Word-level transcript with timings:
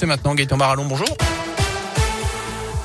C'est 0.00 0.06
maintenant 0.06 0.36
Gaëtan 0.36 0.56
Barallon, 0.56 0.84
bonjour. 0.84 1.08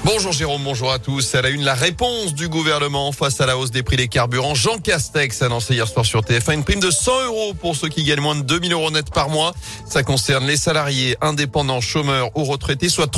Bonjour 0.03 0.31
Jérôme, 0.31 0.63
bonjour 0.63 0.91
à 0.91 0.97
tous. 0.97 1.35
À 1.35 1.43
la 1.43 1.49
une, 1.49 1.63
la 1.63 1.75
réponse 1.75 2.33
du 2.33 2.49
gouvernement 2.49 3.11
face 3.11 3.39
à 3.39 3.45
la 3.45 3.55
hausse 3.55 3.69
des 3.69 3.83
prix 3.83 3.97
des 3.97 4.07
carburants. 4.07 4.55
Jean 4.55 4.79
Castex 4.79 5.43
a 5.43 5.45
annoncé 5.45 5.75
hier 5.75 5.87
soir 5.87 6.07
sur 6.07 6.21
TF1 6.21 6.55
une 6.55 6.63
prime 6.63 6.79
de 6.79 6.89
100 6.89 7.25
euros 7.25 7.53
pour 7.53 7.75
ceux 7.75 7.87
qui 7.87 8.03
gagnent 8.03 8.19
moins 8.19 8.35
de 8.35 8.41
2000 8.41 8.73
euros 8.73 8.89
net 8.89 9.11
par 9.11 9.29
mois. 9.29 9.53
Ça 9.85 10.01
concerne 10.01 10.47
les 10.47 10.57
salariés, 10.57 11.15
indépendants, 11.21 11.81
chômeurs 11.81 12.31
ou 12.35 12.45
retraités, 12.45 12.89
soit 12.89 13.11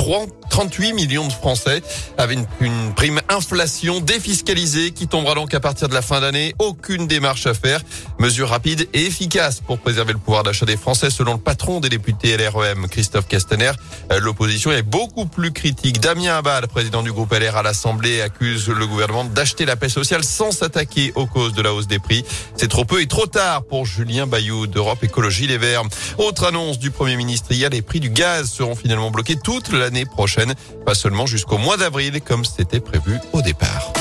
38 0.56 0.94
millions 0.94 1.28
de 1.28 1.32
Français, 1.34 1.82
avec 2.16 2.38
une, 2.60 2.94
prime 2.94 3.20
inflation 3.28 4.00
défiscalisée 4.00 4.92
qui 4.92 5.06
tombera 5.06 5.34
donc 5.34 5.52
à 5.52 5.60
partir 5.60 5.86
de 5.86 5.92
la 5.92 6.00
fin 6.00 6.22
d'année. 6.22 6.54
Aucune 6.58 7.06
démarche 7.06 7.46
à 7.46 7.52
faire. 7.52 7.82
Mesure 8.18 8.48
rapide 8.48 8.88
et 8.94 9.04
efficace 9.04 9.60
pour 9.60 9.78
préserver 9.78 10.14
le 10.14 10.18
pouvoir 10.18 10.44
d'achat 10.44 10.64
des 10.64 10.78
Français, 10.78 11.10
selon 11.10 11.34
le 11.34 11.40
patron 11.40 11.80
des 11.80 11.90
députés 11.90 12.38
LREM, 12.38 12.88
Christophe 12.88 13.28
Castaner. 13.28 13.72
Euh, 14.10 14.18
l'opposition 14.18 14.72
est 14.72 14.80
beaucoup 14.82 15.26
plus 15.26 15.52
critique. 15.52 16.00
Damien 16.00 16.38
Abad, 16.38 16.68
président 16.68 17.02
du 17.02 17.12
groupe 17.12 17.34
LR 17.34 17.56
à 17.58 17.62
l'Assemblée, 17.62 18.22
accuse 18.22 18.68
le 18.68 18.86
gouvernement 18.86 19.24
d'acheter 19.24 19.66
la 19.66 19.76
paix 19.76 19.90
sociale 19.90 20.24
sans 20.24 20.52
s'attaquer 20.52 21.12
aux 21.16 21.26
causes 21.26 21.52
de 21.52 21.60
la 21.60 21.74
hausse 21.74 21.86
des 21.86 21.98
prix. 21.98 22.24
C'est 22.56 22.68
trop 22.68 22.86
peu 22.86 23.02
et 23.02 23.06
trop 23.06 23.26
tard 23.26 23.62
pour 23.64 23.84
Julien 23.84 24.26
Bayou 24.26 24.66
d'Europe 24.66 25.04
Écologie 25.04 25.46
Les 25.46 25.58
Verts. 25.58 25.82
Autre 26.16 26.46
annonce 26.46 26.78
du 26.78 26.90
Premier 26.90 27.16
ministre 27.16 27.52
hier, 27.52 27.68
les 27.68 27.82
prix 27.82 28.00
du 28.00 28.08
gaz 28.08 28.50
seront 28.50 28.74
finalement 28.74 29.10
bloqués 29.10 29.36
toute 29.36 29.70
l'année 29.70 30.06
prochaine, 30.06 30.45
pas 30.84 30.94
seulement 30.94 31.26
jusqu'au 31.26 31.58
mois 31.58 31.76
d'avril 31.76 32.20
comme 32.20 32.44
c'était 32.44 32.80
prévu 32.80 33.18
au 33.32 33.42
départ. 33.42 33.92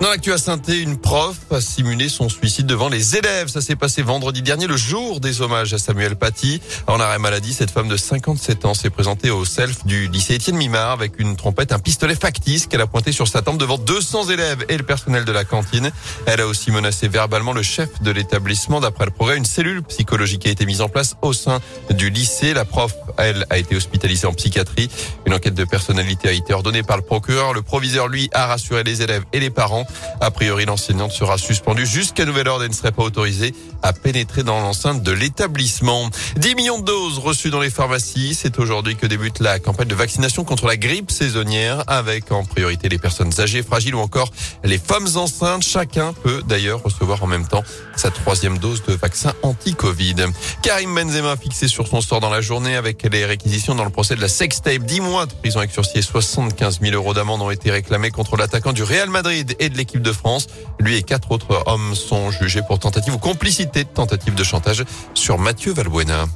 Dans 0.00 0.10
l'actu 0.10 0.32
à 0.32 0.38
saint 0.38 0.60
une 0.68 0.96
prof 0.96 1.36
a 1.50 1.60
simulé 1.60 2.08
son 2.08 2.28
suicide 2.28 2.66
devant 2.66 2.88
les 2.88 3.16
élèves. 3.16 3.48
Ça 3.48 3.60
s'est 3.60 3.74
passé 3.74 4.00
vendredi 4.00 4.42
dernier, 4.42 4.68
le 4.68 4.76
jour 4.76 5.18
des 5.18 5.40
hommages 5.40 5.74
à 5.74 5.78
Samuel 5.78 6.14
Paty. 6.14 6.62
En 6.86 7.00
arrêt 7.00 7.18
maladie, 7.18 7.52
cette 7.52 7.72
femme 7.72 7.88
de 7.88 7.96
57 7.96 8.64
ans 8.64 8.74
s'est 8.74 8.90
présentée 8.90 9.30
au 9.30 9.44
self 9.44 9.84
du 9.86 10.06
lycée 10.06 10.34
Étienne 10.34 10.56
Mimard 10.56 10.92
avec 10.92 11.18
une 11.18 11.34
trompette, 11.34 11.72
un 11.72 11.80
pistolet 11.80 12.14
factice 12.14 12.68
qu'elle 12.68 12.80
a 12.80 12.86
pointé 12.86 13.10
sur 13.10 13.26
sa 13.26 13.42
tempe 13.42 13.58
devant 13.58 13.76
200 13.76 14.28
élèves 14.28 14.64
et 14.68 14.76
le 14.76 14.84
personnel 14.84 15.24
de 15.24 15.32
la 15.32 15.44
cantine. 15.44 15.90
Elle 16.26 16.42
a 16.42 16.46
aussi 16.46 16.70
menacé 16.70 17.08
verbalement 17.08 17.52
le 17.52 17.62
chef 17.62 18.00
de 18.00 18.12
l'établissement. 18.12 18.78
D'après 18.78 19.06
le 19.06 19.10
progrès, 19.10 19.36
une 19.36 19.44
cellule 19.44 19.82
psychologique 19.82 20.46
a 20.46 20.50
été 20.50 20.64
mise 20.64 20.80
en 20.80 20.88
place 20.88 21.16
au 21.22 21.32
sein 21.32 21.58
du 21.90 22.10
lycée. 22.10 22.54
La 22.54 22.64
prof, 22.64 22.94
elle, 23.16 23.46
a 23.50 23.58
été 23.58 23.74
hospitalisée 23.74 24.28
en 24.28 24.32
psychiatrie. 24.32 24.90
Une 25.26 25.34
enquête 25.34 25.54
de 25.54 25.64
personnalité 25.64 26.28
a 26.28 26.32
été 26.32 26.54
ordonnée 26.54 26.84
par 26.84 26.98
le 26.98 27.02
procureur. 27.02 27.52
Le 27.52 27.62
proviseur, 27.62 28.06
lui, 28.06 28.30
a 28.32 28.46
rassuré 28.46 28.84
les 28.84 29.02
élèves 29.02 29.24
et 29.32 29.40
les 29.40 29.50
parents. 29.50 29.87
A 30.20 30.30
priori, 30.30 30.64
l'enseignante 30.64 31.12
sera 31.12 31.38
suspendue 31.38 31.86
jusqu'à 31.86 32.24
nouvel 32.24 32.48
ordre 32.48 32.64
et 32.64 32.68
ne 32.68 32.74
serait 32.74 32.92
pas 32.92 33.02
autorisée 33.02 33.54
à 33.82 33.92
pénétrer 33.92 34.42
dans 34.42 34.60
l'enceinte 34.60 35.02
de 35.02 35.12
l'établissement. 35.12 36.10
10 36.36 36.54
millions 36.54 36.78
de 36.78 36.84
doses 36.84 37.18
reçues 37.18 37.50
dans 37.50 37.60
les 37.60 37.70
pharmacies. 37.70 38.34
C'est 38.34 38.58
aujourd'hui 38.58 38.96
que 38.96 39.06
débute 39.06 39.40
la 39.40 39.58
campagne 39.58 39.88
de 39.88 39.94
vaccination 39.94 40.44
contre 40.44 40.66
la 40.66 40.76
grippe 40.76 41.10
saisonnière 41.10 41.84
avec 41.86 42.32
en 42.32 42.44
priorité 42.44 42.88
les 42.88 42.98
personnes 42.98 43.32
âgées, 43.40 43.62
fragiles 43.62 43.94
ou 43.94 44.00
encore 44.00 44.30
les 44.64 44.78
femmes 44.78 45.08
enceintes. 45.14 45.62
Chacun 45.62 46.12
peut 46.12 46.42
d'ailleurs 46.46 46.82
recevoir 46.82 47.22
en 47.22 47.26
même 47.26 47.46
temps 47.46 47.62
sa 47.96 48.10
troisième 48.10 48.58
dose 48.58 48.82
de 48.84 48.94
vaccin 48.94 49.32
anti-Covid. 49.42 50.16
Karim 50.62 50.94
Benzema 50.94 51.36
fixé 51.36 51.68
sur 51.68 51.86
son 51.86 52.00
sort 52.00 52.20
dans 52.20 52.30
la 52.30 52.40
journée 52.40 52.76
avec 52.76 53.02
les 53.10 53.24
réquisitions 53.24 53.74
dans 53.74 53.84
le 53.84 53.90
procès 53.90 54.16
de 54.16 54.20
la 54.20 54.28
sextape. 54.28 54.82
10 54.82 55.00
mois 55.00 55.26
de 55.26 55.32
prison 55.32 55.60
avec 55.60 55.70
sursis 55.70 55.98
et 55.98 56.02
75 56.02 56.80
000 56.80 56.94
euros 56.94 57.14
d'amende 57.14 57.42
ont 57.42 57.50
été 57.50 57.70
réclamés 57.70 58.10
contre 58.10 58.36
l'attaquant 58.36 58.72
du 58.72 58.82
Real 58.82 59.08
Madrid 59.08 59.56
et 59.58 59.68
de 59.68 59.76
l'équipe 59.78 60.02
de 60.02 60.12
France. 60.12 60.48
Lui 60.78 60.96
et 60.96 61.02
quatre 61.02 61.32
autres 61.32 61.62
hommes 61.66 61.94
sont 61.94 62.30
jugés 62.30 62.60
pour 62.60 62.78
tentative 62.78 63.14
ou 63.14 63.18
complicité 63.18 63.84
de 63.84 63.88
tentative 63.88 64.34
de 64.34 64.44
chantage 64.44 64.84
sur 65.14 65.38
Mathieu 65.38 65.72
Valbuena. 65.72 66.26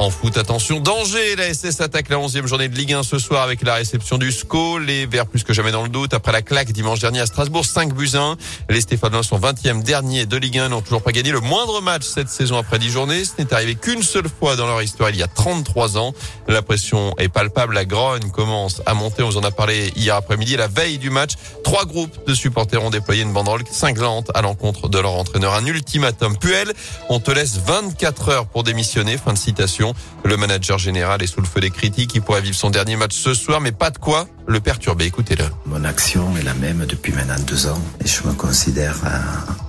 En 0.00 0.10
foot, 0.10 0.36
attention, 0.36 0.80
danger. 0.80 1.36
La 1.36 1.54
SS 1.54 1.80
attaque 1.80 2.08
la 2.08 2.16
11e 2.16 2.46
journée 2.46 2.68
de 2.68 2.74
Ligue 2.74 2.94
1 2.94 3.04
ce 3.04 3.20
soir 3.20 3.42
avec 3.44 3.62
la 3.62 3.74
réception 3.74 4.18
du 4.18 4.32
SCO. 4.32 4.78
Les 4.78 5.06
Verts 5.06 5.26
plus 5.26 5.44
que 5.44 5.52
jamais 5.52 5.70
dans 5.70 5.84
le 5.84 5.88
doute 5.88 6.14
après 6.14 6.32
la 6.32 6.42
claque 6.42 6.72
dimanche 6.72 6.98
dernier 6.98 7.20
à 7.20 7.26
Strasbourg, 7.26 7.64
5 7.64 7.94
buts 7.94 8.10
1. 8.14 8.36
Les 8.70 8.80
Stéphanois 8.80 9.22
sont 9.22 9.38
20e 9.38 9.84
dernier 9.84 10.26
de 10.26 10.36
Ligue 10.36 10.58
1 10.58 10.70
n'ont 10.70 10.82
toujours 10.82 11.00
pas 11.00 11.12
gagné 11.12 11.30
le 11.30 11.38
moindre 11.38 11.80
match 11.80 12.02
cette 12.02 12.28
saison 12.28 12.58
après 12.58 12.80
10 12.80 12.90
journées. 12.90 13.24
Ce 13.24 13.32
n'est 13.38 13.54
arrivé 13.54 13.76
qu'une 13.76 14.02
seule 14.02 14.26
fois 14.28 14.56
dans 14.56 14.66
leur 14.66 14.82
histoire 14.82 15.10
il 15.10 15.16
y 15.16 15.22
a 15.22 15.28
33 15.28 15.96
ans. 15.96 16.12
La 16.48 16.60
pression 16.60 17.14
est 17.18 17.28
palpable. 17.28 17.74
La 17.74 17.84
grogne 17.84 18.30
commence 18.32 18.82
à 18.86 18.94
monter. 18.94 19.22
On 19.22 19.28
vous 19.28 19.36
en 19.36 19.44
a 19.44 19.52
parlé 19.52 19.92
hier 19.94 20.16
après-midi. 20.16 20.56
La 20.56 20.66
veille 20.66 20.98
du 20.98 21.10
match, 21.10 21.34
trois 21.62 21.84
groupes 21.84 22.26
de 22.26 22.34
supporters 22.34 22.82
ont 22.82 22.90
déployé 22.90 23.22
une 23.22 23.32
banderole 23.32 23.62
cinglante 23.70 24.32
à 24.34 24.42
l'encontre 24.42 24.88
de 24.88 24.98
leur 24.98 25.12
entraîneur. 25.12 25.54
Un 25.54 25.66
ultimatum. 25.66 26.36
Puel, 26.36 26.72
on 27.08 27.20
te 27.20 27.30
laisse 27.30 27.58
24 27.64 28.28
heures 28.28 28.46
pour 28.46 28.64
démissionner. 28.64 29.16
Fin 29.18 29.32
de 29.32 29.38
citation. 29.38 29.83
Le 30.24 30.36
manager 30.36 30.78
général 30.78 31.22
est 31.22 31.26
sous 31.26 31.40
le 31.40 31.46
feu 31.46 31.60
des 31.60 31.70
critiques. 31.70 32.14
Il 32.14 32.22
pourrait 32.22 32.40
vivre 32.40 32.56
son 32.56 32.70
dernier 32.70 32.96
match 32.96 33.14
ce 33.14 33.34
soir, 33.34 33.60
mais 33.60 33.72
pas 33.72 33.90
de 33.90 33.98
quoi 33.98 34.26
le 34.46 34.60
perturber. 34.60 35.04
Écoutez-le. 35.04 35.44
Mon 35.66 35.84
action 35.84 36.36
est 36.36 36.42
la 36.42 36.54
même 36.54 36.86
depuis 36.86 37.12
maintenant 37.12 37.42
deux 37.46 37.66
ans 37.66 37.80
et 38.02 38.08
je 38.08 38.26
me 38.26 38.32
considère 38.32 38.96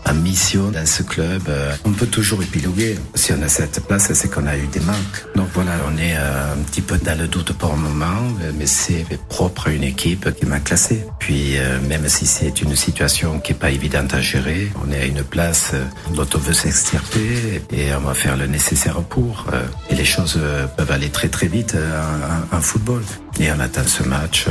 en, 0.05 0.13
mission 0.13 0.71
dans 0.71 0.85
ce 0.85 1.03
club. 1.03 1.43
Euh, 1.49 1.75
on 1.85 1.91
peut 1.91 2.07
toujours 2.07 2.41
épiloguer. 2.41 2.97
Si 3.15 3.33
on 3.33 3.41
a 3.41 3.47
cette 3.47 3.85
place, 3.85 4.11
c'est 4.13 4.29
qu'on 4.29 4.47
a 4.47 4.57
eu 4.57 4.67
des 4.67 4.79
manques. 4.79 5.25
Donc 5.35 5.47
voilà, 5.53 5.71
on 5.87 5.97
est 5.97 6.15
euh, 6.17 6.53
un 6.53 6.63
petit 6.63 6.81
peu 6.81 6.97
dans 6.97 7.17
le 7.17 7.27
doute 7.27 7.53
pour 7.53 7.73
le 7.73 7.79
moment, 7.79 8.21
mais 8.57 8.65
c'est 8.65 9.05
propre 9.29 9.67
à 9.67 9.71
une 9.71 9.83
équipe 9.83 10.33
qui 10.35 10.45
m'a 10.45 10.59
classé. 10.59 11.05
Puis 11.19 11.57
euh, 11.57 11.79
même 11.87 12.07
si 12.07 12.25
c'est 12.25 12.61
une 12.61 12.75
situation 12.75 13.39
qui 13.39 13.51
est 13.51 13.55
pas 13.55 13.71
évidente 13.71 14.13
à 14.13 14.21
gérer, 14.21 14.71
on 14.83 14.91
est 14.91 15.01
à 15.01 15.05
une 15.05 15.23
place 15.23 15.73
dont 16.13 16.27
on 16.33 16.37
veut 16.37 16.53
s'extirper 16.53 17.63
et 17.71 17.93
on 17.95 18.01
va 18.01 18.13
faire 18.13 18.37
le 18.37 18.47
nécessaire 18.47 19.01
pour. 19.03 19.45
Et 19.89 19.95
les 19.95 20.05
choses 20.05 20.39
peuvent 20.77 20.91
aller 20.91 21.09
très 21.09 21.29
très 21.29 21.47
vite 21.47 21.75
en, 21.75 22.57
en 22.57 22.61
football. 22.61 23.03
Et 23.39 23.51
on 23.51 23.59
attend 23.59 23.85
ce 23.85 24.03
match, 24.03 24.45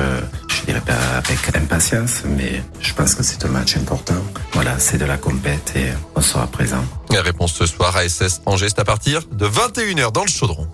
dirais 0.64 0.80
pas 0.80 0.94
avec 1.16 1.56
impatience, 1.56 2.22
mais 2.24 2.62
je 2.80 2.92
pense 2.94 3.14
que 3.14 3.22
c'est 3.22 3.44
un 3.44 3.48
match 3.48 3.76
important. 3.76 4.14
Voilà, 4.52 4.78
c'est 4.78 4.98
de 4.98 5.04
la 5.04 5.16
compète 5.16 5.72
et 5.76 5.92
on 6.14 6.20
sera 6.20 6.46
présent. 6.46 6.84
La 7.10 7.22
réponse 7.22 7.52
ce 7.52 7.66
soir 7.66 7.96
à 7.96 8.08
SS 8.08 8.40
Angers, 8.46 8.68
c'est 8.68 8.80
à 8.80 8.84
partir 8.84 9.22
de 9.30 9.46
21h 9.46 10.12
dans 10.12 10.22
le 10.22 10.28
chaudron. 10.28 10.66